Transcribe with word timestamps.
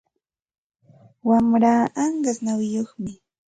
Wamraa 1.27 1.83
anqas 2.03 2.37
nawiyuqmi. 2.43 3.11